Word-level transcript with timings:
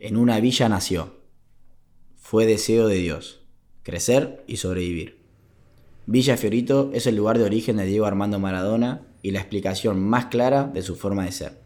En 0.00 0.16
una 0.16 0.38
villa 0.38 0.68
nació. 0.68 1.14
Fue 2.14 2.46
deseo 2.46 2.86
de 2.86 2.98
Dios, 2.98 3.40
crecer 3.82 4.44
y 4.46 4.58
sobrevivir. 4.58 5.18
Villa 6.06 6.36
Fiorito 6.36 6.90
es 6.94 7.08
el 7.08 7.16
lugar 7.16 7.36
de 7.36 7.44
origen 7.44 7.78
de 7.78 7.84
Diego 7.84 8.06
Armando 8.06 8.38
Maradona 8.38 9.08
y 9.22 9.32
la 9.32 9.40
explicación 9.40 10.00
más 10.00 10.26
clara 10.26 10.70
de 10.72 10.82
su 10.82 10.94
forma 10.94 11.24
de 11.24 11.32
ser. 11.32 11.62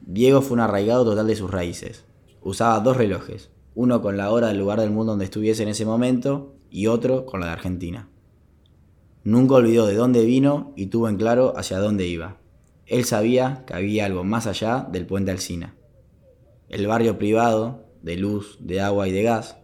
Diego 0.00 0.42
fue 0.42 0.54
un 0.54 0.60
arraigado 0.60 1.04
total 1.04 1.28
de 1.28 1.36
sus 1.36 1.52
raíces. 1.52 2.04
Usaba 2.42 2.80
dos 2.80 2.96
relojes, 2.96 3.50
uno 3.76 4.02
con 4.02 4.16
la 4.16 4.32
hora 4.32 4.48
del 4.48 4.58
lugar 4.58 4.80
del 4.80 4.90
mundo 4.90 5.12
donde 5.12 5.26
estuviese 5.26 5.62
en 5.62 5.68
ese 5.68 5.86
momento 5.86 6.56
y 6.68 6.88
otro 6.88 7.26
con 7.26 7.38
la 7.38 7.46
de 7.46 7.52
Argentina. 7.52 8.08
Nunca 9.22 9.54
olvidó 9.54 9.86
de 9.86 9.94
dónde 9.94 10.24
vino 10.24 10.72
y 10.74 10.86
tuvo 10.86 11.08
en 11.08 11.16
claro 11.16 11.56
hacia 11.56 11.78
dónde 11.78 12.08
iba. 12.08 12.38
Él 12.86 13.04
sabía 13.04 13.62
que 13.68 13.74
había 13.74 14.04
algo 14.04 14.24
más 14.24 14.48
allá 14.48 14.88
del 14.90 15.06
puente 15.06 15.30
Alsina 15.30 15.76
el 16.72 16.86
barrio 16.86 17.18
privado, 17.18 17.84
de 18.00 18.16
luz, 18.16 18.56
de 18.58 18.80
agua 18.80 19.06
y 19.06 19.12
de 19.12 19.22
gas, 19.22 19.58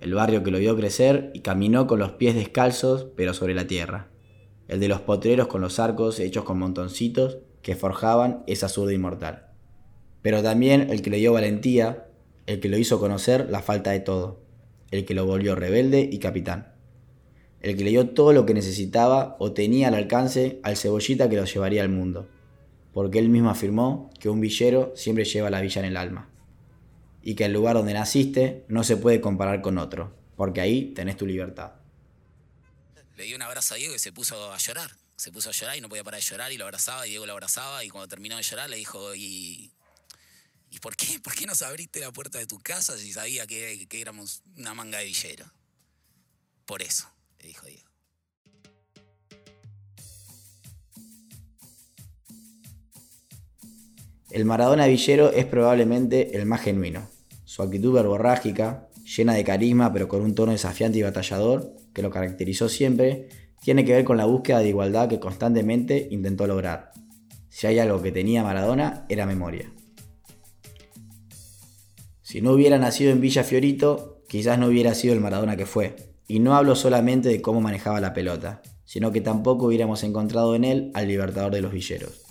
el 0.00 0.14
barrio 0.14 0.44
que 0.44 0.52
lo 0.52 0.58
vio 0.58 0.76
crecer 0.76 1.32
y 1.34 1.40
caminó 1.40 1.88
con 1.88 1.98
los 1.98 2.12
pies 2.12 2.36
descalzos 2.36 3.08
pero 3.16 3.34
sobre 3.34 3.54
la 3.54 3.66
tierra, 3.66 4.08
el 4.68 4.78
de 4.78 4.86
los 4.86 5.00
potreros 5.00 5.48
con 5.48 5.60
los 5.60 5.80
arcos 5.80 6.20
hechos 6.20 6.44
con 6.44 6.60
montoncitos 6.60 7.38
que 7.60 7.74
forjaban 7.74 8.44
esa 8.46 8.68
zurda 8.68 8.92
inmortal, 8.92 9.48
pero 10.22 10.44
también 10.44 10.90
el 10.90 11.02
que 11.02 11.10
le 11.10 11.16
dio 11.16 11.32
valentía, 11.32 12.06
el 12.46 12.60
que 12.60 12.68
lo 12.68 12.78
hizo 12.78 13.00
conocer 13.00 13.50
la 13.50 13.60
falta 13.60 13.90
de 13.90 13.98
todo, 13.98 14.40
el 14.92 15.04
que 15.04 15.14
lo 15.14 15.26
volvió 15.26 15.56
rebelde 15.56 16.08
y 16.08 16.20
capitán, 16.20 16.72
el 17.62 17.76
que 17.76 17.82
le 17.82 17.90
dio 17.90 18.10
todo 18.10 18.32
lo 18.32 18.46
que 18.46 18.54
necesitaba 18.54 19.34
o 19.40 19.50
tenía 19.50 19.88
al 19.88 19.94
alcance 19.94 20.60
al 20.62 20.76
cebollita 20.76 21.28
que 21.28 21.34
lo 21.34 21.46
llevaría 21.46 21.82
al 21.82 21.88
mundo, 21.88 22.28
porque 22.92 23.18
él 23.18 23.28
mismo 23.28 23.50
afirmó 23.50 24.10
que 24.20 24.28
un 24.28 24.40
villero 24.40 24.92
siempre 24.94 25.24
lleva 25.24 25.50
la 25.50 25.60
villa 25.60 25.80
en 25.80 25.88
el 25.88 25.96
alma 25.96 26.30
y 27.26 27.34
que 27.36 27.46
el 27.46 27.54
lugar 27.54 27.74
donde 27.74 27.94
naciste 27.94 28.66
no 28.68 28.84
se 28.84 28.98
puede 28.98 29.22
comparar 29.22 29.62
con 29.62 29.78
otro, 29.78 30.14
porque 30.36 30.60
ahí 30.60 30.92
tenés 30.94 31.16
tu 31.16 31.26
libertad. 31.26 31.72
Le 33.16 33.24
dio 33.24 33.34
un 33.36 33.42
abrazo 33.42 33.74
a 33.74 33.76
Diego 33.78 33.94
y 33.94 33.98
se 33.98 34.12
puso 34.12 34.52
a 34.52 34.58
llorar. 34.58 34.90
Se 35.16 35.32
puso 35.32 35.48
a 35.48 35.52
llorar 35.52 35.78
y 35.78 35.80
no 35.80 35.88
podía 35.88 36.04
parar 36.04 36.20
de 36.20 36.26
llorar 36.26 36.52
y 36.52 36.58
lo 36.58 36.64
abrazaba 36.64 37.06
y 37.06 37.10
Diego 37.10 37.24
lo 37.24 37.32
abrazaba 37.32 37.82
y 37.82 37.88
cuando 37.88 38.08
terminó 38.08 38.36
de 38.36 38.42
llorar 38.42 38.68
le 38.68 38.76
dijo, 38.76 39.14
¿y, 39.14 39.72
¿y 40.70 40.78
por, 40.80 40.96
qué, 40.96 41.18
por 41.20 41.34
qué 41.34 41.46
nos 41.46 41.62
abriste 41.62 42.00
la 42.00 42.12
puerta 42.12 42.38
de 42.38 42.46
tu 42.46 42.58
casa 42.58 42.98
si 42.98 43.12
sabía 43.12 43.46
que, 43.46 43.86
que 43.88 44.00
éramos 44.02 44.42
una 44.58 44.74
manga 44.74 44.98
de 44.98 45.06
villero? 45.06 45.46
Por 46.66 46.82
eso, 46.82 47.08
le 47.40 47.48
dijo 47.48 47.66
Diego. 47.66 47.88
El 54.30 54.44
Maradona 54.44 54.86
Villero 54.86 55.30
es 55.30 55.46
probablemente 55.46 56.36
el 56.36 56.44
más 56.44 56.60
genuino. 56.60 57.13
Su 57.54 57.62
actitud 57.62 57.92
verborrágica, 57.92 58.88
llena 59.16 59.34
de 59.34 59.44
carisma 59.44 59.92
pero 59.92 60.08
con 60.08 60.22
un 60.22 60.34
tono 60.34 60.50
desafiante 60.50 60.98
y 60.98 61.02
batallador, 61.02 61.76
que 61.92 62.02
lo 62.02 62.10
caracterizó 62.10 62.68
siempre, 62.68 63.28
tiene 63.62 63.84
que 63.84 63.92
ver 63.92 64.04
con 64.04 64.16
la 64.16 64.24
búsqueda 64.24 64.58
de 64.58 64.70
igualdad 64.70 65.08
que 65.08 65.20
constantemente 65.20 66.08
intentó 66.10 66.48
lograr. 66.48 66.90
Si 67.50 67.68
hay 67.68 67.78
algo 67.78 68.02
que 68.02 68.10
tenía 68.10 68.42
Maradona, 68.42 69.06
era 69.08 69.24
memoria. 69.24 69.72
Si 72.22 72.40
no 72.40 72.50
hubiera 72.50 72.76
nacido 72.78 73.12
en 73.12 73.20
Villa 73.20 73.44
Fiorito, 73.44 74.24
quizás 74.28 74.58
no 74.58 74.66
hubiera 74.66 74.92
sido 74.96 75.14
el 75.14 75.20
Maradona 75.20 75.56
que 75.56 75.66
fue. 75.66 75.94
Y 76.26 76.40
no 76.40 76.56
hablo 76.56 76.74
solamente 76.74 77.28
de 77.28 77.40
cómo 77.40 77.60
manejaba 77.60 78.00
la 78.00 78.14
pelota, 78.14 78.62
sino 78.84 79.12
que 79.12 79.20
tampoco 79.20 79.66
hubiéramos 79.66 80.02
encontrado 80.02 80.56
en 80.56 80.64
él 80.64 80.90
al 80.92 81.06
libertador 81.06 81.52
de 81.52 81.62
los 81.62 81.70
villeros. 81.70 82.23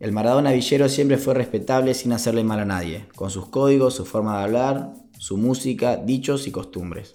El 0.00 0.10
Maradona 0.10 0.52
Villero 0.52 0.88
siempre 0.88 1.18
fue 1.18 1.34
respetable 1.34 1.94
sin 1.94 2.12
hacerle 2.12 2.42
mal 2.42 2.58
a 2.58 2.64
nadie, 2.64 3.06
con 3.14 3.30
sus 3.30 3.48
códigos, 3.48 3.94
su 3.94 4.04
forma 4.04 4.38
de 4.38 4.44
hablar, 4.44 4.92
su 5.18 5.36
música, 5.36 5.96
dichos 5.96 6.48
y 6.48 6.50
costumbres. 6.50 7.12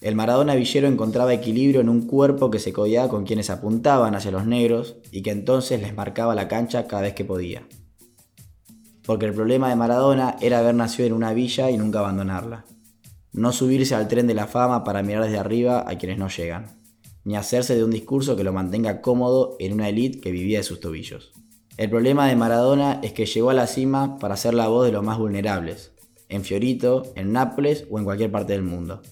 El 0.00 0.16
Maradona 0.16 0.54
Villero 0.54 0.88
encontraba 0.88 1.34
equilibrio 1.34 1.82
en 1.82 1.90
un 1.90 2.06
cuerpo 2.06 2.50
que 2.50 2.58
se 2.58 2.72
codiaba 2.72 3.08
con 3.08 3.24
quienes 3.24 3.50
apuntaban 3.50 4.14
hacia 4.14 4.30
los 4.30 4.46
negros 4.46 4.96
y 5.10 5.22
que 5.22 5.30
entonces 5.30 5.80
les 5.80 5.94
marcaba 5.94 6.34
la 6.34 6.48
cancha 6.48 6.86
cada 6.86 7.02
vez 7.02 7.14
que 7.14 7.24
podía. 7.24 7.66
Porque 9.04 9.26
el 9.26 9.34
problema 9.34 9.68
de 9.68 9.76
Maradona 9.76 10.36
era 10.40 10.60
haber 10.60 10.74
nacido 10.74 11.06
en 11.06 11.12
una 11.12 11.34
villa 11.34 11.70
y 11.70 11.76
nunca 11.76 11.98
abandonarla. 11.98 12.64
No 13.32 13.52
subirse 13.52 13.94
al 13.94 14.08
tren 14.08 14.26
de 14.26 14.34
la 14.34 14.46
fama 14.46 14.84
para 14.84 15.02
mirar 15.02 15.24
desde 15.24 15.38
arriba 15.38 15.84
a 15.86 15.98
quienes 15.98 16.18
no 16.18 16.28
llegan, 16.28 16.80
ni 17.24 17.36
hacerse 17.36 17.76
de 17.76 17.84
un 17.84 17.90
discurso 17.90 18.36
que 18.36 18.44
lo 18.44 18.54
mantenga 18.54 19.02
cómodo 19.02 19.56
en 19.58 19.74
una 19.74 19.88
élite 19.88 20.20
que 20.20 20.32
vivía 20.32 20.58
de 20.58 20.64
sus 20.64 20.80
tobillos. 20.80 21.32
El 21.76 21.90
problema 21.90 22.28
de 22.28 22.36
Maradona 22.36 23.00
es 23.02 23.12
que 23.12 23.26
llegó 23.26 23.50
a 23.50 23.54
la 23.54 23.66
cima 23.66 24.16
para 24.20 24.36
ser 24.36 24.54
la 24.54 24.68
voz 24.68 24.86
de 24.86 24.92
los 24.92 25.02
más 25.02 25.18
vulnerables, 25.18 25.90
en 26.28 26.44
Fiorito, 26.44 27.12
en 27.16 27.32
Nápoles 27.32 27.86
o 27.90 27.98
en 27.98 28.04
cualquier 28.04 28.30
parte 28.30 28.52
del 28.52 28.62
mundo. 28.62 29.02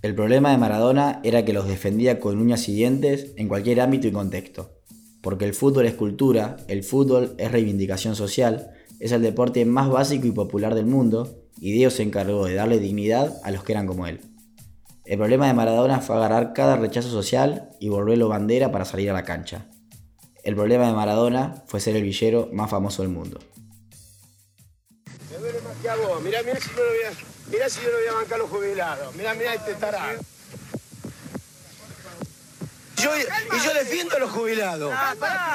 El 0.00 0.14
problema 0.14 0.50
de 0.50 0.56
Maradona 0.56 1.20
era 1.24 1.44
que 1.44 1.52
los 1.52 1.68
defendía 1.68 2.18
con 2.18 2.38
uñas 2.38 2.66
y 2.70 2.74
dientes 2.74 3.34
en 3.36 3.46
cualquier 3.46 3.82
ámbito 3.82 4.08
y 4.08 4.12
contexto, 4.12 4.70
porque 5.20 5.44
el 5.44 5.52
fútbol 5.52 5.84
es 5.84 5.94
cultura, 5.94 6.56
el 6.66 6.82
fútbol 6.82 7.34
es 7.36 7.52
reivindicación 7.52 8.16
social, 8.16 8.70
es 8.98 9.12
el 9.12 9.20
deporte 9.20 9.66
más 9.66 9.90
básico 9.90 10.26
y 10.26 10.32
popular 10.32 10.74
del 10.74 10.86
mundo, 10.86 11.42
y 11.60 11.72
Dios 11.72 11.92
se 11.92 12.04
encargó 12.04 12.46
de 12.46 12.54
darle 12.54 12.78
dignidad 12.78 13.38
a 13.44 13.50
los 13.50 13.64
que 13.64 13.72
eran 13.72 13.86
como 13.86 14.06
él. 14.06 14.22
El 15.04 15.18
problema 15.18 15.46
de 15.46 15.52
Maradona 15.52 16.00
fue 16.00 16.16
agarrar 16.16 16.54
cada 16.54 16.76
rechazo 16.76 17.10
social 17.10 17.68
y 17.80 17.90
volverlo 17.90 18.28
bandera 18.28 18.72
para 18.72 18.86
salir 18.86 19.10
a 19.10 19.14
la 19.14 19.24
cancha. 19.24 19.66
El 20.48 20.54
problema 20.54 20.86
de 20.86 20.94
Maradona 20.94 21.62
fue 21.66 21.78
ser 21.78 21.94
el 21.94 22.02
villero 22.02 22.48
más 22.54 22.70
famoso 22.70 23.02
del 23.02 23.10
mundo. 23.10 23.38
Me 25.30 25.36
duele 25.36 25.60
más 25.60 25.76
que 25.76 25.90
a 25.90 25.96
vos. 25.96 26.22
Mirá, 26.22 26.42
mirá 26.42 26.58
si, 26.58 26.70
yo 26.70 26.76
no 26.76 26.88
voy 26.88 27.02
a, 27.02 27.50
mirá 27.50 27.68
si 27.68 27.82
yo 27.82 27.90
no 27.90 27.98
voy 27.98 28.06
a 28.06 28.12
bancar 28.14 28.38
los 28.38 28.48
jubilados. 28.48 29.14
Mirá, 29.14 29.34
mirá 29.34 29.52
este 29.52 29.74
tarado. 29.74 30.20
Yo, 32.96 33.10
y 33.18 33.62
yo 33.62 33.74
defiendo 33.74 34.16
a 34.16 34.20
los 34.20 34.30
jubilados. 34.30 34.94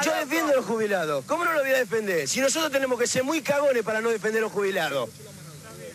Yo 0.04 0.14
defiendo 0.14 0.52
a 0.52 0.56
los 0.58 0.64
jubilados. 0.64 1.24
¿Cómo 1.24 1.44
no 1.44 1.52
lo 1.54 1.62
voy 1.62 1.70
a 1.70 1.78
defender? 1.78 2.28
Si 2.28 2.38
nosotros 2.38 2.70
tenemos 2.70 2.96
que 2.96 3.08
ser 3.08 3.24
muy 3.24 3.42
cagones 3.42 3.82
para 3.82 4.00
no 4.00 4.10
defender 4.10 4.42
a 4.42 4.44
los 4.44 4.52
jubilados. 4.52 5.10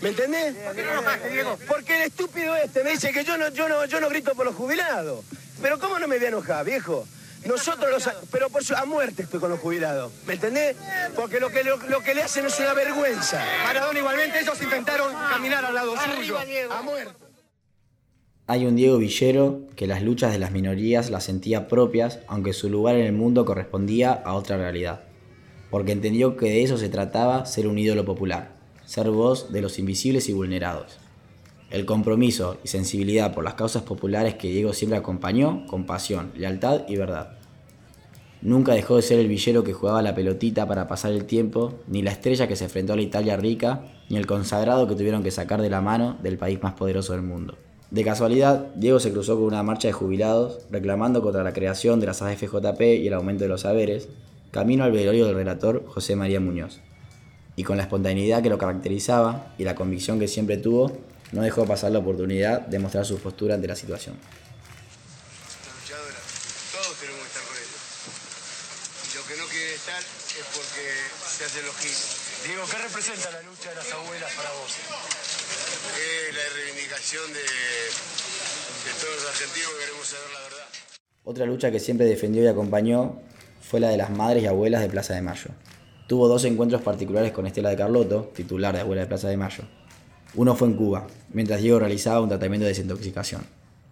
¿Me 0.01 0.09
entendés? 0.09 0.55
Porque 1.69 2.01
el 2.01 2.07
estúpido 2.09 2.53
este 2.57 2.83
me 2.83 2.91
dice 2.91 3.13
que 3.13 3.23
yo 3.23 3.37
no, 3.37 3.47
yo 3.47 3.69
no, 3.69 3.85
yo 3.85 4.01
no 4.01 4.09
grito 4.09 4.35
por 4.35 4.45
los 4.45 4.55
jubilados. 4.55 5.23
Pero 5.61 5.79
¿cómo 5.79 5.99
no 5.99 6.07
me 6.09 6.17
voy 6.17 6.25
a 6.25 6.27
enojar, 6.27 6.65
viejo? 6.65 7.07
Nosotros 7.45 7.89
los... 7.89 8.09
Pero 8.31 8.49
por 8.49 8.63
su, 8.63 8.75
a 8.75 8.85
muerte 8.85 9.23
estoy 9.23 9.39
con 9.39 9.49
los 9.49 9.59
jubilados. 9.59 10.11
¿Me 10.27 10.33
entendés? 10.33 10.75
Porque 11.15 11.39
lo 11.39 11.49
que, 11.49 11.63
lo, 11.63 12.01
que 12.03 12.13
le 12.13 12.23
hacen 12.23 12.45
es 12.45 12.59
una 12.59 12.73
vergüenza. 12.73 13.43
Maradona 13.63 13.99
igualmente, 13.99 14.39
ellos 14.39 14.61
intentaron 14.61 15.13
caminar 15.13 15.65
al 15.65 15.73
lado 15.73 15.93
suyo. 16.15 16.37
A 16.71 16.81
muerte. 16.81 17.13
Hay 18.47 18.65
un 18.65 18.75
Diego 18.75 18.97
Villero 18.97 19.61
que 19.75 19.85
las 19.85 20.01
luchas 20.01 20.31
de 20.31 20.39
las 20.39 20.51
minorías 20.51 21.11
las 21.11 21.25
sentía 21.25 21.67
propias, 21.67 22.19
aunque 22.27 22.51
su 22.51 22.67
lugar 22.67 22.95
en 22.95 23.05
el 23.05 23.13
mundo 23.13 23.45
correspondía 23.45 24.11
a 24.11 24.33
otra 24.33 24.57
realidad. 24.57 25.01
Porque 25.69 25.91
entendió 25.91 26.35
que 26.35 26.47
de 26.47 26.63
eso 26.63 26.77
se 26.77 26.89
trataba 26.89 27.45
ser 27.45 27.67
un 27.67 27.77
ídolo 27.77 28.05
popular, 28.05 28.53
ser 28.85 29.11
voz 29.11 29.51
de 29.51 29.61
los 29.61 29.77
invisibles 29.77 30.29
y 30.29 30.33
vulnerados. 30.33 30.97
El 31.71 31.85
compromiso 31.85 32.57
y 32.63 32.67
sensibilidad 32.67 33.33
por 33.33 33.43
las 33.43 33.53
causas 33.53 33.83
populares 33.83 34.35
que 34.35 34.49
Diego 34.49 34.73
siempre 34.73 34.97
acompañó 34.97 35.67
con 35.67 35.85
pasión, 35.85 36.31
lealtad 36.35 36.81
y 36.87 36.95
verdad. 36.95 37.37
Nunca 38.41 38.73
dejó 38.73 38.95
de 38.95 39.01
ser 39.01 39.19
el 39.19 39.27
villero 39.27 39.63
que 39.63 39.73
jugaba 39.73 40.01
la 40.01 40.15
pelotita 40.15 40.65
para 40.67 40.87
pasar 40.87 41.11
el 41.11 41.25
tiempo, 41.25 41.75
ni 41.87 42.01
la 42.01 42.11
estrella 42.11 42.47
que 42.47 42.55
se 42.55 42.63
enfrentó 42.63 42.93
a 42.93 42.95
la 42.95 43.01
Italia 43.01 43.37
rica, 43.37 43.83
ni 44.09 44.17
el 44.17 44.25
consagrado 44.25 44.87
que 44.87 44.95
tuvieron 44.95 45.21
que 45.23 45.29
sacar 45.29 45.61
de 45.61 45.69
la 45.69 45.81
mano 45.81 46.17
del 46.23 46.37
país 46.37 46.61
más 46.63 46.73
poderoso 46.73 47.13
del 47.13 47.21
mundo. 47.21 47.55
De 47.91 48.03
casualidad, 48.03 48.67
Diego 48.75 48.99
se 48.99 49.11
cruzó 49.11 49.35
con 49.35 49.45
una 49.45 49.61
marcha 49.61 49.89
de 49.89 49.93
jubilados 49.93 50.59
reclamando 50.71 51.21
contra 51.21 51.43
la 51.43 51.53
creación 51.53 51.99
de 51.99 52.07
las 52.07 52.21
AFJP 52.21 52.81
y 52.81 53.07
el 53.07 53.13
aumento 53.13 53.43
de 53.43 53.49
los 53.49 53.61
saberes, 53.61 54.09
camino 54.51 54.85
al 54.85 54.91
velorio 54.91 55.25
del 55.25 55.35
relator 55.35 55.83
José 55.87 56.15
María 56.15 56.39
Muñoz. 56.39 56.79
Y 57.55 57.63
con 57.63 57.77
la 57.77 57.83
espontaneidad 57.83 58.41
que 58.41 58.49
lo 58.49 58.57
caracterizaba 58.57 59.53
y 59.57 59.65
la 59.65 59.75
convicción 59.75 60.17
que 60.17 60.27
siempre 60.29 60.57
tuvo, 60.57 60.93
no 61.31 61.41
dejó 61.41 61.65
pasar 61.65 61.91
la 61.91 61.99
oportunidad 61.99 62.61
de 62.61 62.79
mostrar 62.79 63.05
su 63.05 63.19
postura 63.19 63.55
ante 63.55 63.67
la 63.67 63.75
situación. 63.75 64.17
Todos 66.71 66.97
tenemos 66.99 67.21
que 67.21 67.27
estar 67.27 67.43
con 67.43 67.57
ellos. 67.57 67.81
Lo 69.15 69.23
que 69.27 69.35
no 69.41 69.45
quiere 69.47 69.73
estar 69.75 69.99
es 69.99 70.45
porque 70.53 70.85
se 71.37 71.45
hacen 71.45 71.65
los 71.65 71.75
giles. 71.77 72.15
Diego, 72.45 72.63
¿qué 72.69 72.77
representa 72.77 73.31
la 73.31 73.41
lucha 73.41 73.69
de 73.69 73.75
las 73.75 73.91
abuelas 73.91 74.31
para 74.33 74.49
vos? 74.51 74.71
Es 75.99 76.35
la 76.35 76.55
reivindicación 76.55 77.27
de, 77.33 77.41
de 77.41 78.91
todos 79.01 79.15
los 79.15 79.25
argentinos 79.29 79.69
que 79.73 79.79
queremos 79.85 80.07
saber 80.07 80.29
la 80.33 80.39
verdad. 80.39 80.67
Otra 81.25 81.45
lucha 81.45 81.71
que 81.71 81.79
siempre 81.79 82.05
defendió 82.07 82.43
y 82.43 82.47
acompañó 82.47 83.21
fue 83.61 83.79
la 83.79 83.89
de 83.89 83.97
las 83.97 84.09
madres 84.09 84.43
y 84.43 84.47
abuelas 84.47 84.81
de 84.81 84.89
Plaza 84.89 85.13
de 85.13 85.21
Mayo. 85.21 85.51
Tuvo 86.07 86.27
dos 86.27 86.43
encuentros 86.45 86.81
particulares 86.81 87.31
con 87.31 87.45
Estela 87.45 87.69
de 87.69 87.75
Carlotto, 87.75 88.31
titular 88.33 88.73
de 88.73 88.81
Abuela 88.81 89.01
de 89.01 89.07
Plaza 89.07 89.27
de 89.27 89.37
Mayo, 89.37 89.63
uno 90.35 90.55
fue 90.55 90.67
en 90.67 90.75
Cuba, 90.75 91.07
mientras 91.33 91.61
Diego 91.61 91.79
realizaba 91.79 92.21
un 92.21 92.29
tratamiento 92.29 92.65
de 92.65 92.69
desintoxicación. 92.69 93.41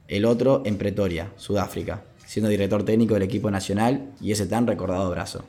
El 0.07 0.25
otro 0.25 0.61
en 0.65 0.77
Pretoria, 0.77 1.31
Sudáfrica, 1.35 2.03
siendo 2.25 2.49
director 2.49 2.83
técnico 2.83 3.15
del 3.15 3.23
equipo 3.23 3.49
nacional 3.49 4.11
y 4.21 4.31
ese 4.31 4.45
tan 4.45 4.67
recordado 4.67 5.09
brazo. 5.09 5.43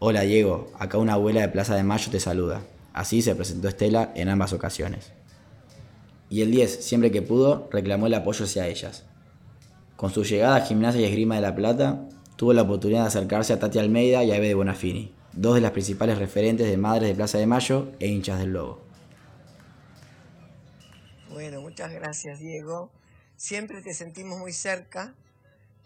Hola 0.00 0.22
Diego, 0.22 0.70
acá 0.78 0.98
una 0.98 1.14
abuela 1.14 1.42
de 1.42 1.48
Plaza 1.48 1.76
de 1.76 1.84
Mayo 1.84 2.10
te 2.10 2.20
saluda. 2.20 2.62
Así 2.92 3.22
se 3.22 3.34
presentó 3.34 3.68
Estela 3.68 4.12
en 4.16 4.28
ambas 4.28 4.52
ocasiones. 4.52 5.12
Y 6.28 6.42
el 6.42 6.50
10, 6.50 6.84
siempre 6.84 7.12
que 7.12 7.22
pudo, 7.22 7.68
reclamó 7.70 8.08
el 8.08 8.14
apoyo 8.14 8.46
hacia 8.46 8.66
ellas. 8.66 9.04
Con 9.96 10.10
su 10.10 10.24
llegada 10.24 10.56
a 10.56 10.60
Gimnasia 10.62 11.02
y 11.02 11.04
Esgrima 11.04 11.36
de 11.36 11.40
la 11.42 11.54
Plata, 11.54 12.08
tuvo 12.36 12.52
la 12.52 12.62
oportunidad 12.62 13.02
de 13.02 13.08
acercarse 13.08 13.52
a 13.52 13.60
Tati 13.60 13.78
Almeida 13.78 14.24
y 14.24 14.32
a 14.32 14.36
Eve 14.36 14.48
de 14.48 14.54
Bonafini, 14.54 15.12
dos 15.32 15.54
de 15.54 15.60
las 15.60 15.70
principales 15.70 16.18
referentes 16.18 16.68
de 16.68 16.76
madres 16.76 17.08
de 17.08 17.14
Plaza 17.14 17.38
de 17.38 17.46
Mayo 17.46 17.92
e 18.00 18.08
hinchas 18.08 18.40
del 18.40 18.52
Lobo. 18.52 18.85
Bueno, 21.36 21.60
muchas 21.60 21.92
gracias 21.92 22.38
Diego. 22.38 22.90
Siempre 23.36 23.82
te 23.82 23.92
sentimos 23.92 24.38
muy 24.38 24.54
cerca, 24.54 25.12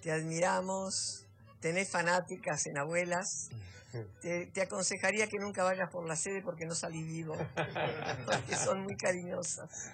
te 0.00 0.12
admiramos, 0.12 1.26
tenés 1.58 1.90
fanáticas 1.90 2.68
en 2.68 2.78
abuelas. 2.78 3.50
Te, 4.22 4.62
aconsejaría 4.62 5.26
que 5.26 5.40
nunca 5.40 5.64
vayas 5.64 5.90
por 5.90 6.06
la 6.06 6.14
sede 6.14 6.42
porque 6.42 6.64
no 6.64 6.76
salís 6.76 7.04
vivo, 7.04 7.36
porque 8.24 8.54
son 8.54 8.84
muy 8.84 8.96
cariñosas. 8.96 9.90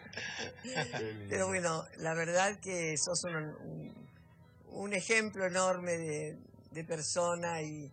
Pero 1.31 1.47
bueno, 1.47 1.87
la 1.97 2.13
verdad 2.13 2.61
que 2.61 2.95
sos 2.99 3.25
un, 3.25 3.95
un, 4.73 4.93
ejemplo 4.93 5.47
enorme 5.47 5.97
de, 5.97 6.39
de 6.73 6.85
persona 6.85 7.63
y, 7.63 7.91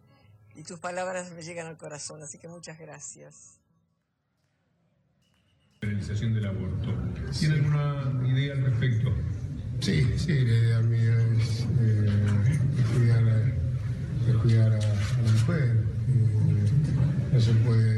y 0.55 0.63
tus 0.63 0.81
palabras 0.81 1.31
me 1.31 1.41
llegan 1.41 1.67
al 1.67 1.77
corazón, 1.77 2.21
así 2.21 2.37
que 2.37 2.49
muchas 2.49 2.77
gracias. 2.77 3.61
Realización 5.79 6.33
del 6.33 6.47
aborto. 6.47 7.02
¿Tiene 7.39 7.55
alguna 7.55 8.29
idea 8.31 8.53
al 8.53 8.63
respecto? 8.63 9.11
Sí, 9.79 10.07
sí, 10.17 10.33
la 10.45 10.53
idea 10.53 10.79
mía 10.81 11.15
es 11.37 11.65
eh, 11.81 12.09
cuidar, 12.93 13.23
a, 13.29 14.41
cuidar 14.41 14.73
a, 14.73 14.77
la 14.77 15.31
mujer. 15.31 15.83
Eh, 16.09 17.33
no, 17.33 17.41
se 17.41 17.51
puede, 17.53 17.92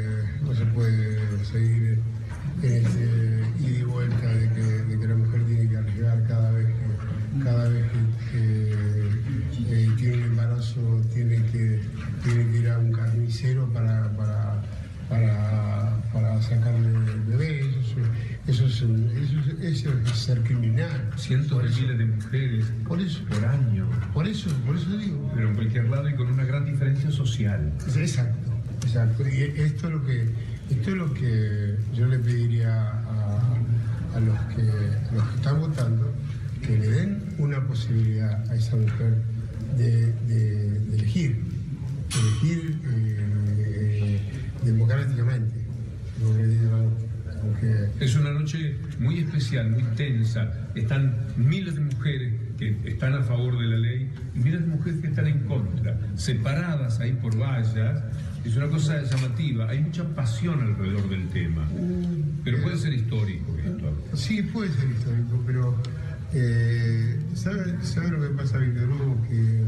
de 22.36 22.64
por, 22.86 23.00
eso, 23.00 23.20
por 23.24 23.44
año. 23.44 23.88
Por 24.12 24.26
eso, 24.26 24.50
por 24.66 24.76
eso 24.76 24.96
digo. 24.96 25.30
Pero 25.34 25.48
en 25.48 25.54
cualquier 25.54 25.88
lado 25.88 26.08
y 26.08 26.14
con 26.14 26.28
una 26.28 26.44
gran 26.44 26.64
diferencia 26.64 27.10
social. 27.10 27.72
Exacto, 27.96 28.50
exacto. 28.82 29.28
Y 29.28 29.42
esto 29.60 29.88
es 29.88 29.92
lo 29.92 30.04
que, 30.04 30.28
esto 30.70 30.90
es 30.90 30.96
lo 30.96 31.14
que 31.14 31.76
yo 31.94 32.06
le 32.06 32.18
pediría 32.18 32.90
a, 32.90 33.56
a 34.14 34.20
los, 34.20 34.38
que, 34.54 34.62
los 35.14 35.28
que 35.28 35.36
están 35.36 35.60
votando, 35.60 36.12
que 36.62 36.78
le 36.78 36.88
den 36.88 37.22
una 37.38 37.66
posibilidad 37.66 38.50
a 38.50 38.54
esa 38.54 38.76
mujer 38.76 39.14
de, 39.76 40.12
de, 40.12 40.76
elegir, 40.94 41.42
elegir 42.14 42.80
eh, 42.84 44.20
democráticamente. 44.64 44.64
democráticamente 44.64 45.65
es 48.00 48.14
una 48.16 48.32
noche 48.32 48.76
muy 48.98 49.20
especial, 49.20 49.70
muy 49.70 49.82
tensa. 49.96 50.52
Están 50.74 51.14
miles 51.36 51.74
de 51.74 51.80
mujeres 51.80 52.34
que 52.58 52.76
están 52.84 53.14
a 53.14 53.22
favor 53.22 53.58
de 53.58 53.66
la 53.66 53.76
ley 53.76 54.10
y 54.34 54.38
miles 54.38 54.60
de 54.60 54.66
mujeres 54.66 55.00
que 55.00 55.08
están 55.08 55.26
en 55.26 55.40
contra, 55.40 55.98
separadas 56.14 57.00
ahí 57.00 57.12
por 57.12 57.36
vallas. 57.36 58.02
Es 58.44 58.56
una 58.56 58.68
cosa 58.68 59.02
llamativa. 59.02 59.68
Hay 59.68 59.80
mucha 59.80 60.04
pasión 60.14 60.60
alrededor 60.60 61.08
del 61.08 61.28
tema. 61.28 61.68
Pero 62.44 62.62
puede 62.62 62.76
ser 62.76 62.92
histórico 62.92 63.56
esto. 63.58 63.92
Sí, 64.14 64.42
puede 64.42 64.70
ser 64.72 64.88
histórico, 64.90 65.42
pero 65.44 65.76
eh, 66.32 67.18
¿sabe, 67.34 68.10
lo 68.10 68.20
que 68.20 68.34
pasa, 68.36 68.58
Víctor 68.58 68.90
Hugo? 68.90 69.22
Que 69.28 69.64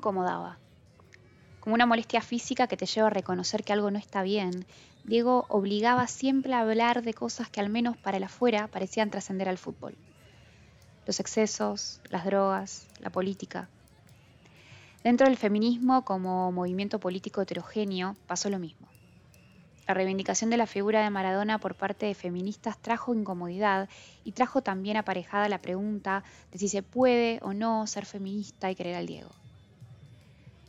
incomodaba. 0.00 0.58
Como 1.60 1.74
una 1.74 1.84
molestia 1.84 2.22
física 2.22 2.66
que 2.66 2.78
te 2.78 2.86
lleva 2.86 3.08
a 3.08 3.10
reconocer 3.10 3.64
que 3.64 3.74
algo 3.74 3.90
no 3.90 3.98
está 3.98 4.22
bien, 4.22 4.64
Diego 5.04 5.44
obligaba 5.50 6.06
siempre 6.06 6.54
a 6.54 6.60
hablar 6.60 7.02
de 7.02 7.12
cosas 7.12 7.50
que 7.50 7.60
al 7.60 7.68
menos 7.68 7.98
para 7.98 8.16
el 8.16 8.24
afuera 8.24 8.68
parecían 8.68 9.10
trascender 9.10 9.46
al 9.46 9.58
fútbol. 9.58 9.94
Los 11.06 11.20
excesos, 11.20 12.00
las 12.08 12.24
drogas, 12.24 12.88
la 12.98 13.10
política. 13.10 13.68
Dentro 15.04 15.26
del 15.26 15.36
feminismo 15.36 16.02
como 16.04 16.50
movimiento 16.50 16.98
político 16.98 17.42
heterogéneo 17.42 18.16
pasó 18.26 18.48
lo 18.48 18.58
mismo. 18.58 18.88
La 19.86 19.94
reivindicación 19.94 20.48
de 20.48 20.56
la 20.56 20.66
figura 20.66 21.02
de 21.02 21.10
Maradona 21.10 21.58
por 21.58 21.74
parte 21.74 22.06
de 22.06 22.14
feministas 22.14 22.78
trajo 22.78 23.14
incomodidad 23.14 23.88
y 24.24 24.32
trajo 24.32 24.62
también 24.62 24.96
aparejada 24.96 25.48
la 25.48 25.60
pregunta 25.60 26.24
de 26.52 26.58
si 26.58 26.68
se 26.68 26.82
puede 26.82 27.38
o 27.42 27.52
no 27.52 27.86
ser 27.86 28.06
feminista 28.06 28.70
y 28.70 28.76
querer 28.76 28.94
al 28.94 29.06
Diego. 29.06 29.39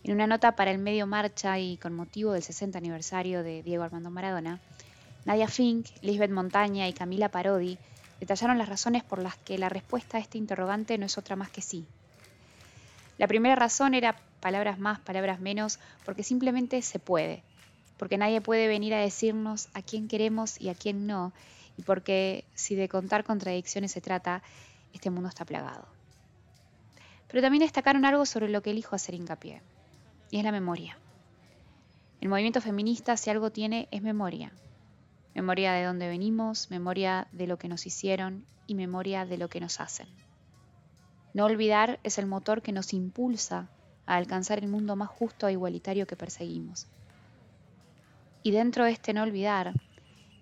En 0.04 0.14
una 0.14 0.26
nota 0.26 0.56
para 0.56 0.72
el 0.72 0.80
medio 0.80 1.06
Marcha 1.06 1.60
y 1.60 1.78
con 1.78 1.94
motivo 1.94 2.34
del 2.34 2.42
60 2.42 2.78
aniversario 2.78 3.44
de 3.44 3.62
Diego 3.62 3.84
Armando 3.84 4.10
Maradona, 4.10 4.60
Nadia 5.26 5.48
Fink, 5.48 5.88
Lisbeth 6.02 6.32
Montaña 6.32 6.88
y 6.88 6.94
Camila 6.94 7.30
Parodi 7.30 7.78
detallaron 8.20 8.58
las 8.58 8.70
razones 8.70 9.04
por 9.04 9.20
las 9.20 9.36
que 9.38 9.60
la 9.60 9.70
respuesta 9.70 10.18
a 10.18 10.20
este 10.20 10.40
interrogante 10.40 10.98
no 10.98 11.06
es 11.06 11.18
otra 11.18 11.36
más 11.36 11.50
que 11.50 11.62
sí. 11.62 11.86
La 13.20 13.28
primera 13.28 13.56
razón 13.56 13.94
era 13.94 14.16
palabras 14.40 14.80
más, 14.80 15.00
palabras 15.00 15.40
menos, 15.40 15.80
porque 16.04 16.24
simplemente 16.24 16.82
se 16.82 16.98
puede, 16.98 17.44
porque 17.98 18.18
nadie 18.18 18.42
puede 18.42 18.68
venir 18.68 18.96
a 18.96 19.00
decirnos 19.00 19.70
a 19.76 19.84
quién 19.84 20.08
queremos 20.08 20.60
y 20.60 20.70
a 20.70 20.76
quién 20.76 21.06
no, 21.06 21.32
y 21.78 21.84
porque 21.84 22.46
si 22.56 22.74
de 22.74 22.90
contar 22.90 23.24
contradicciones 23.24 23.92
se 23.92 24.02
trata, 24.02 24.42
este 24.94 25.12
mundo 25.12 25.30
está 25.30 25.46
plagado. 25.46 25.86
Pero 27.28 27.44
también 27.44 27.62
destacaron 27.62 28.06
algo 28.06 28.26
sobre 28.26 28.50
lo 28.50 28.64
que 28.64 28.72
elijo 28.72 28.96
hacer 28.96 29.14
hincapié, 29.14 29.62
y 30.32 30.38
es 30.38 30.44
la 30.44 30.52
memoria. 30.52 30.98
El 32.22 32.30
movimiento 32.30 32.62
feminista, 32.62 33.18
si 33.18 33.30
algo 33.30 33.52
tiene, 33.52 33.88
es 33.92 34.02
memoria. 34.02 34.54
Memoria 35.36 35.74
de 35.74 35.84
dónde 35.84 36.08
venimos, 36.08 36.72
memoria 36.72 37.28
de 37.32 37.48
lo 37.48 37.58
que 37.58 37.68
nos 37.68 37.86
hicieron 37.86 38.46
y 38.66 38.76
memoria 38.76 39.26
de 39.26 39.38
lo 39.38 39.50
que 39.50 39.60
nos 39.60 39.80
hacen. 39.80 40.08
No 41.34 41.46
olvidar 41.46 42.00
es 42.04 42.18
el 42.18 42.26
motor 42.26 42.62
que 42.62 42.72
nos 42.72 42.94
impulsa 42.94 43.70
a 44.06 44.16
alcanzar 44.16 44.60
el 44.60 44.68
mundo 44.68 44.96
más 44.96 45.10
justo 45.10 45.48
e 45.48 45.54
igualitario 45.54 46.08
que 46.08 46.16
perseguimos. 46.16 46.88
Y 48.44 48.52
dentro 48.52 48.86
de 48.86 48.92
este 48.92 49.14
no 49.14 49.24
olvidar 49.24 49.74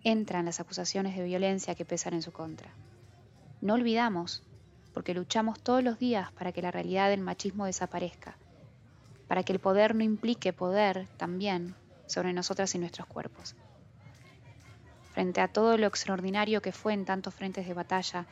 entran 0.03 0.45
las 0.45 0.59
acusaciones 0.59 1.15
de 1.15 1.23
violencia 1.23 1.75
que 1.75 1.85
pesan 1.85 2.13
en 2.13 2.21
su 2.21 2.31
contra. 2.31 2.71
No 3.61 3.73
olvidamos, 3.73 4.43
porque 4.93 5.13
luchamos 5.13 5.59
todos 5.59 5.83
los 5.83 5.99
días 5.99 6.31
para 6.31 6.51
que 6.51 6.61
la 6.61 6.71
realidad 6.71 7.09
del 7.09 7.21
machismo 7.21 7.65
desaparezca, 7.65 8.37
para 9.29 9.43
que 9.43 9.53
el 9.53 9.59
poder 9.59 9.93
no 9.93 10.03
implique 10.03 10.53
poder 10.53 11.07
también 11.15 11.75
sobre 12.07 12.33
nosotras 12.33 12.73
y 12.73 12.79
nuestros 12.79 13.07
cuerpos. 13.07 13.55
Frente 15.11 15.39
a 15.39 15.47
todo 15.47 15.77
lo 15.77 15.85
extraordinario 15.85 16.63
que 16.63 16.71
fue 16.71 16.93
en 16.93 17.05
tantos 17.05 17.35
frentes 17.35 17.67
de 17.67 17.75
batalla, 17.75 18.25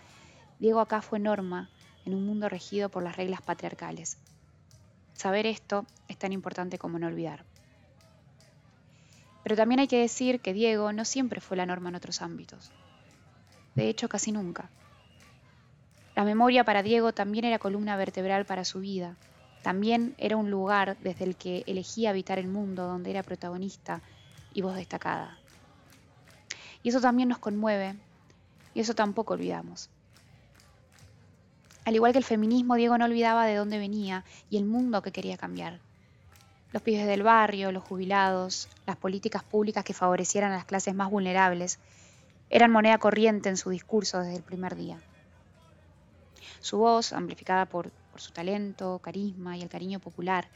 Diego 0.58 0.80
acá 0.80 1.04
fue 1.04 1.20
norma 1.20 1.70
en 2.04 2.16
un 2.16 2.26
mundo 2.26 2.50
regido 2.50 2.90
por 2.90 3.04
las 3.04 3.16
reglas 3.16 3.44
patriarcales. 3.44 4.18
Saber 5.14 5.46
esto 5.46 5.86
es 6.08 6.18
tan 6.18 6.34
importante 6.34 6.80
como 6.80 6.98
no 6.98 7.06
olvidar. 7.06 7.46
Pero 9.44 9.56
también 9.56 9.80
hay 9.80 9.88
que 9.88 10.00
decir 10.00 10.42
que 10.42 10.54
Diego 10.54 10.92
no 10.94 11.06
siempre 11.06 11.42
fue 11.42 11.58
la 11.58 11.68
norma 11.68 11.90
en 11.90 11.96
otros 11.96 12.24
ámbitos. 12.24 12.72
De 13.76 13.88
hecho, 13.88 14.10
casi 14.10 14.32
nunca. 14.32 14.72
La 16.16 16.24
memoria 16.24 16.64
para 16.64 16.82
Diego 16.82 17.14
también 17.14 17.46
era 17.46 17.60
columna 17.60 17.96
vertebral 17.98 18.46
para 18.46 18.66
su 18.66 18.80
vida. 18.80 19.16
También 19.64 20.16
era 20.18 20.38
un 20.38 20.50
lugar 20.50 20.98
desde 21.02 21.26
el 21.26 21.36
que 21.36 21.64
elegía 21.68 22.12
habitar 22.12 22.40
el 22.40 22.48
mundo 22.48 22.84
donde 22.84 23.12
era 23.12 23.24
protagonista 23.24 24.02
y 24.54 24.62
voz 24.62 24.76
destacada. 24.76 25.38
Y 26.84 26.90
eso 26.90 27.02
también 27.02 27.30
nos 27.30 27.40
conmueve 27.40 27.96
y 28.74 28.80
eso 28.80 28.94
tampoco 28.94 29.34
olvidamos. 29.34 29.90
Al 31.86 31.96
igual 31.96 32.12
que 32.12 32.20
el 32.20 32.24
feminismo, 32.24 32.76
Diego 32.76 32.98
no 32.98 33.06
olvidaba 33.06 33.46
de 33.46 33.56
dónde 33.56 33.78
venía 33.78 34.24
y 34.50 34.58
el 34.58 34.66
mundo 34.66 35.02
que 35.02 35.12
quería 35.12 35.38
cambiar 35.38 35.80
los 36.74 36.82
pibes 36.82 37.08
del 37.08 37.24
barrio, 37.24 37.72
los 37.72 37.84
jubilados, 37.84 38.70
las 38.86 38.98
políticas 38.98 39.44
públicas 39.44 39.84
que 39.84 39.94
favorecieran 39.94 40.52
a 40.52 40.58
las 40.58 40.66
clases 40.66 40.94
más 40.94 41.10
vulnerables, 41.10 41.80
eran 42.50 42.72
moneda 42.72 42.98
corriente 42.98 43.50
en 43.50 43.58
su 43.58 43.70
discurso 43.70 44.20
desde 44.20 44.36
el 44.36 44.44
primer 44.44 44.76
día. 44.76 45.00
Su 46.60 46.78
voz, 46.78 47.14
amplificada 47.14 47.66
por, 47.66 47.92
su 48.20 48.32
talento, 48.32 49.00
carisma 49.00 49.58
y 49.58 49.62
el 49.62 49.70
cariño 49.70 50.00
popular, 50.00 50.48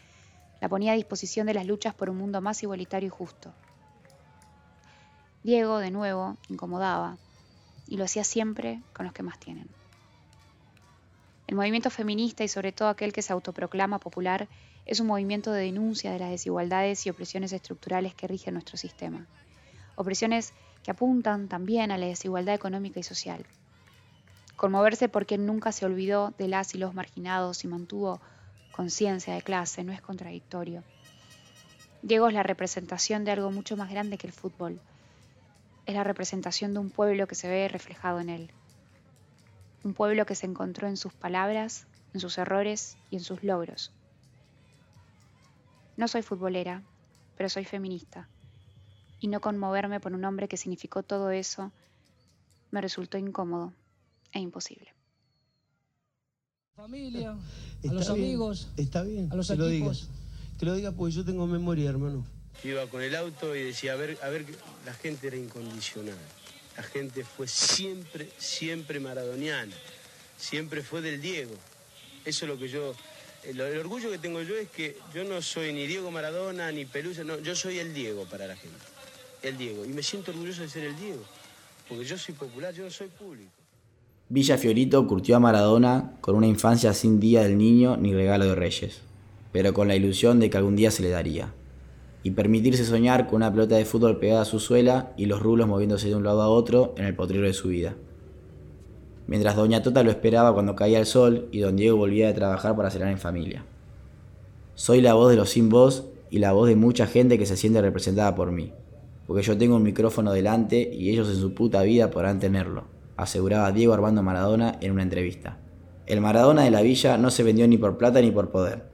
la 0.61 0.69
ponía 0.69 0.93
a 0.93 0.95
disposición 0.95 1.47
de 1.47 1.53
las 1.53 1.65
luchas 1.65 1.93
por 1.93 2.09
un 2.09 2.17
mundo 2.17 2.41
más 2.41 2.61
igualitario 2.63 3.07
y 3.07 3.09
justo. 3.09 3.53
Diego, 5.43 5.79
de 5.79 5.89
nuevo, 5.89 6.37
incomodaba, 6.49 7.17
y 7.87 7.97
lo 7.97 8.03
hacía 8.03 8.23
siempre 8.23 8.81
con 8.93 9.05
los 9.05 9.13
que 9.13 9.23
más 9.23 9.39
tienen. 9.39 9.67
El 11.47 11.55
movimiento 11.55 11.89
feminista 11.89 12.43
y 12.43 12.47
sobre 12.47 12.71
todo 12.71 12.87
aquel 12.87 13.11
que 13.11 13.21
se 13.21 13.33
autoproclama 13.33 13.99
popular 13.99 14.47
es 14.85 14.99
un 14.99 15.07
movimiento 15.07 15.51
de 15.51 15.63
denuncia 15.63 16.11
de 16.11 16.19
las 16.19 16.29
desigualdades 16.29 17.05
y 17.05 17.09
opresiones 17.09 17.51
estructurales 17.51 18.15
que 18.15 18.27
rigen 18.27 18.53
nuestro 18.53 18.77
sistema. 18.77 19.27
Opresiones 19.95 20.53
que 20.83 20.91
apuntan 20.91 21.49
también 21.49 21.91
a 21.91 21.97
la 21.97 22.05
desigualdad 22.05 22.55
económica 22.55 22.99
y 22.99 23.03
social. 23.03 23.45
Conmoverse 24.61 25.09
porque 25.09 25.39
nunca 25.39 25.71
se 25.71 25.87
olvidó 25.87 26.35
de 26.37 26.47
las 26.47 26.75
y 26.75 26.77
los 26.77 26.93
marginados 26.93 27.63
y 27.63 27.67
mantuvo 27.67 28.21
conciencia 28.71 29.33
de 29.33 29.41
clase 29.41 29.83
no 29.83 29.91
es 29.91 30.03
contradictorio. 30.03 30.83
Diego 32.03 32.27
es 32.27 32.35
la 32.35 32.43
representación 32.43 33.25
de 33.25 33.31
algo 33.31 33.49
mucho 33.49 33.75
más 33.75 33.89
grande 33.89 34.19
que 34.19 34.27
el 34.27 34.33
fútbol. 34.33 34.79
Es 35.87 35.95
la 35.95 36.03
representación 36.03 36.75
de 36.75 36.79
un 36.79 36.91
pueblo 36.91 37.25
que 37.25 37.33
se 37.33 37.49
ve 37.49 37.67
reflejado 37.69 38.19
en 38.19 38.29
él. 38.29 38.51
Un 39.83 39.95
pueblo 39.95 40.27
que 40.27 40.35
se 40.35 40.45
encontró 40.45 40.87
en 40.87 40.95
sus 40.95 41.11
palabras, 41.11 41.87
en 42.13 42.19
sus 42.19 42.37
errores 42.37 42.99
y 43.09 43.15
en 43.15 43.23
sus 43.23 43.41
logros. 43.41 43.91
No 45.97 46.07
soy 46.07 46.21
futbolera, 46.21 46.83
pero 47.35 47.49
soy 47.49 47.65
feminista. 47.65 48.27
Y 49.19 49.27
no 49.27 49.41
conmoverme 49.41 49.99
por 49.99 50.13
un 50.13 50.23
hombre 50.23 50.47
que 50.47 50.57
significó 50.57 51.01
todo 51.01 51.31
eso 51.31 51.71
me 52.69 52.79
resultó 52.79 53.17
incómodo 53.17 53.73
e 54.31 54.39
imposible. 54.39 54.93
Familia, 56.75 57.35
a 57.87 57.93
los 57.93 58.09
amigos, 58.09 58.69
Está 58.77 59.03
bien, 59.03 59.29
a 59.31 59.35
los 59.35 59.47
que 59.47 59.55
lo 59.55 59.67
digas. 59.67 60.07
Que 60.57 60.65
lo 60.65 60.73
digas 60.73 60.93
porque 60.97 61.13
yo 61.13 61.25
tengo 61.25 61.45
memoria, 61.45 61.89
hermano. 61.89 62.25
Iba 62.63 62.87
con 62.87 63.01
el 63.01 63.15
auto 63.15 63.55
y 63.55 63.63
decía, 63.63 63.93
a 63.93 63.95
ver, 63.95 64.17
a 64.21 64.29
ver, 64.29 64.45
la 64.85 64.93
gente 64.93 65.27
era 65.27 65.37
incondicional. 65.37 66.17
La 66.77 66.83
gente 66.83 67.23
fue 67.23 67.47
siempre, 67.47 68.29
siempre 68.37 68.99
maradoniana. 68.99 69.75
Siempre 70.37 70.81
fue 70.81 71.01
del 71.01 71.21
Diego. 71.21 71.53
Eso 72.25 72.45
es 72.45 72.49
lo 72.49 72.57
que 72.57 72.69
yo... 72.69 72.95
El, 73.43 73.59
el 73.59 73.79
orgullo 73.79 74.11
que 74.11 74.19
tengo 74.19 74.41
yo 74.41 74.55
es 74.55 74.69
que 74.69 74.97
yo 75.13 75.23
no 75.23 75.41
soy 75.41 75.73
ni 75.73 75.87
Diego 75.87 76.11
Maradona, 76.11 76.71
ni 76.71 76.85
Pelusa, 76.85 77.23
no, 77.23 77.39
yo 77.39 77.55
soy 77.55 77.79
el 77.79 77.93
Diego 77.93 78.25
para 78.25 78.45
la 78.45 78.55
gente. 78.55 78.77
El 79.41 79.57
Diego. 79.57 79.83
Y 79.83 79.89
me 79.89 80.03
siento 80.03 80.31
orgulloso 80.31 80.61
de 80.61 80.69
ser 80.69 80.83
el 80.83 80.95
Diego. 80.97 81.23
Porque 81.89 82.05
yo 82.05 82.17
soy 82.17 82.35
popular, 82.35 82.73
yo 82.73 82.83
no 82.83 82.91
soy 82.91 83.07
público. 83.07 83.60
Villa 84.33 84.57
Fiorito 84.57 85.05
curtió 85.07 85.35
a 85.35 85.41
Maradona 85.41 86.13
con 86.21 86.35
una 86.35 86.47
infancia 86.47 86.93
sin 86.93 87.19
día 87.19 87.43
del 87.43 87.57
niño 87.57 87.97
ni 87.97 88.13
regalo 88.13 88.45
de 88.45 88.55
reyes, 88.55 89.01
pero 89.51 89.73
con 89.73 89.89
la 89.89 89.95
ilusión 89.97 90.39
de 90.39 90.49
que 90.49 90.55
algún 90.55 90.77
día 90.77 90.89
se 90.89 91.03
le 91.03 91.09
daría. 91.09 91.53
Y 92.23 92.31
permitirse 92.31 92.85
soñar 92.85 93.27
con 93.27 93.35
una 93.35 93.51
pelota 93.51 93.75
de 93.75 93.83
fútbol 93.83 94.19
pegada 94.19 94.43
a 94.43 94.45
su 94.45 94.61
suela 94.61 95.11
y 95.17 95.25
los 95.25 95.41
rulos 95.41 95.67
moviéndose 95.67 96.07
de 96.07 96.15
un 96.15 96.23
lado 96.23 96.41
a 96.41 96.47
otro 96.47 96.93
en 96.95 97.07
el 97.07 97.13
potrero 97.13 97.45
de 97.45 97.51
su 97.51 97.67
vida. 97.67 97.95
Mientras 99.27 99.57
Doña 99.57 99.83
Tota 99.83 100.01
lo 100.01 100.11
esperaba 100.11 100.53
cuando 100.53 100.77
caía 100.77 100.99
el 100.99 101.07
sol 101.07 101.49
y 101.51 101.59
Don 101.59 101.75
Diego 101.75 101.97
volvía 101.97 102.27
de 102.27 102.33
trabajar 102.33 102.73
para 102.77 102.89
cenar 102.89 103.09
en 103.09 103.19
familia. 103.19 103.65
Soy 104.75 105.01
la 105.01 105.13
voz 105.13 105.29
de 105.29 105.35
los 105.35 105.49
sin 105.49 105.67
voz 105.67 106.05
y 106.29 106.39
la 106.39 106.53
voz 106.53 106.69
de 106.69 106.77
mucha 106.77 107.05
gente 107.05 107.37
que 107.37 107.45
se 107.45 107.57
siente 107.57 107.81
representada 107.81 108.33
por 108.33 108.53
mí, 108.53 108.71
porque 109.27 109.43
yo 109.43 109.57
tengo 109.57 109.75
un 109.75 109.83
micrófono 109.83 110.31
delante 110.31 110.89
y 110.89 111.09
ellos 111.09 111.27
en 111.27 111.35
su 111.35 111.53
puta 111.53 111.81
vida 111.81 112.09
podrán 112.09 112.39
tenerlo, 112.39 112.85
aseguraba 113.21 113.71
Diego 113.71 113.93
Armando 113.93 114.23
Maradona 114.23 114.79
en 114.81 114.93
una 114.93 115.03
entrevista. 115.03 115.59
El 116.07 116.21
Maradona 116.21 116.63
de 116.63 116.71
la 116.71 116.81
villa 116.81 117.17
no 117.19 117.29
se 117.29 117.43
vendió 117.43 117.67
ni 117.67 117.77
por 117.77 117.97
plata 117.97 118.19
ni 118.19 118.31
por 118.31 118.49
poder. 118.49 118.89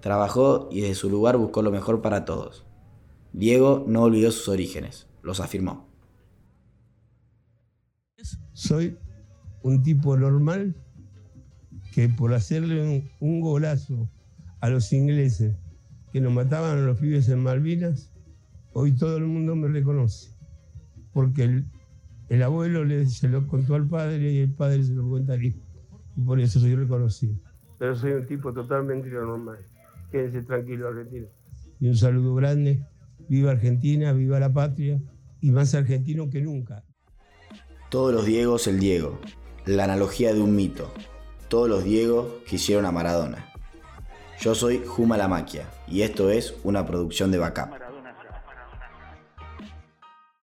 Trabajó 0.00 0.70
y 0.72 0.80
desde 0.80 0.94
su 0.94 1.10
lugar 1.10 1.36
buscó 1.36 1.60
lo 1.60 1.70
mejor 1.70 2.00
para 2.00 2.24
todos. 2.24 2.64
Diego 3.34 3.84
no 3.86 4.04
olvidó 4.04 4.30
sus 4.30 4.48
orígenes, 4.48 5.08
los 5.22 5.40
afirmó. 5.40 5.86
Soy 8.54 8.96
un 9.62 9.82
tipo 9.82 10.16
normal 10.16 10.74
que 11.92 12.08
por 12.08 12.32
hacerle 12.32 12.82
un, 12.82 13.10
un 13.20 13.40
golazo 13.42 14.08
a 14.60 14.70
los 14.70 14.90
ingleses 14.94 15.54
que 16.12 16.22
nos 16.22 16.32
mataban 16.32 16.78
a 16.78 16.80
los 16.80 16.98
pibes 16.98 17.28
en 17.28 17.42
Malvinas, 17.42 18.10
hoy 18.72 18.92
todo 18.92 19.18
el 19.18 19.24
mundo 19.24 19.54
me 19.54 19.68
reconoce. 19.68 20.30
Porque 21.12 21.42
el, 21.42 21.66
el 22.28 22.42
abuelo 22.42 22.84
le, 22.84 23.06
se 23.06 23.28
lo 23.28 23.46
contó 23.46 23.74
al 23.74 23.86
padre 23.86 24.32
y 24.32 24.38
el 24.38 24.52
padre 24.52 24.82
se 24.82 24.92
lo 24.92 25.08
cuenta 25.08 25.34
al 25.34 25.44
hijo. 25.44 25.60
Y 26.16 26.22
por 26.22 26.40
eso 26.40 26.58
soy 26.58 26.74
reconocido. 26.74 27.34
Pero 27.78 27.94
soy 27.94 28.12
un 28.12 28.26
tipo 28.26 28.52
totalmente 28.52 29.08
normal. 29.08 29.58
Quédense 30.10 30.42
tranquilos, 30.42 30.92
Argentina. 30.92 31.26
Y 31.78 31.88
un 31.88 31.96
saludo 31.96 32.34
grande. 32.34 32.84
Viva 33.28 33.50
Argentina, 33.50 34.12
viva 34.12 34.40
la 34.40 34.52
patria. 34.52 35.00
Y 35.40 35.50
más 35.50 35.74
argentino 35.74 36.30
que 36.30 36.40
nunca. 36.40 36.84
Todos 37.90 38.12
los 38.12 38.24
Diegos 38.24 38.66
el 38.66 38.80
Diego, 38.80 39.20
la 39.64 39.84
analogía 39.84 40.34
de 40.34 40.40
un 40.40 40.56
mito. 40.56 40.92
Todos 41.48 41.68
los 41.68 41.84
Diegos 41.84 42.26
quisieron 42.48 42.86
a 42.86 42.92
Maradona. 42.92 43.52
Yo 44.40 44.54
soy 44.54 44.82
Juma 44.84 45.16
la 45.16 45.28
Maquia 45.28 45.68
y 45.86 46.02
esto 46.02 46.30
es 46.30 46.54
una 46.64 46.84
producción 46.84 47.30
de 47.30 47.38
Backup. 47.38 47.85